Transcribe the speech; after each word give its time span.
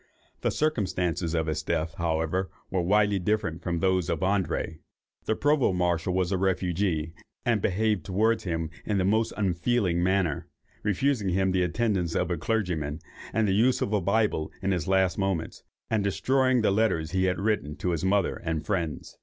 The 0.41 0.49
circumstances 0.49 1.35
of 1.35 1.45
his 1.45 1.61
death, 1.61 1.93
however, 1.99 2.49
were 2.71 2.81
widely 2.81 3.19
different 3.19 3.61
from 3.61 3.77
those 3.81 4.09
of 4.09 4.21
André. 4.21 4.79
The 5.25 5.35
Provost 5.35 5.77
marshal 5.77 6.15
was 6.15 6.31
a 6.31 6.39
refugee, 6.39 7.13
and 7.45 7.61
behaved 7.61 8.03
towards 8.03 8.43
him 8.43 8.71
in 8.83 8.97
the 8.97 9.05
most 9.05 9.31
unfeeling 9.37 10.01
manner, 10.01 10.47
refusing 10.81 11.29
him 11.29 11.51
the 11.51 11.61
attendance 11.61 12.15
of 12.15 12.31
a 12.31 12.37
clergyman, 12.39 12.99
and 13.31 13.47
the 13.47 13.53
use 13.53 13.79
of 13.79 13.93
a 13.93 14.01
Bible 14.01 14.51
in 14.63 14.71
his 14.71 14.87
last 14.87 15.19
moments, 15.19 15.61
and 15.91 16.03
destroying 16.03 16.63
the 16.63 16.71
letters 16.71 17.11
he 17.11 17.25
had 17.25 17.39
written 17.39 17.75
to 17.75 17.91
his 17.91 18.03
mother 18.03 18.37
and 18.37 18.65
friends. 18.65 19.19